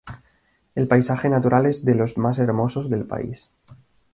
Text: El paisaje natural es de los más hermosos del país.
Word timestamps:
El 0.73 0.87
paisaje 0.87 1.29
natural 1.29 1.67
es 1.67 1.85
de 1.85 1.93
los 1.93 2.17
más 2.17 2.39
hermosos 2.39 2.89
del 2.89 3.05
país. 3.05 3.53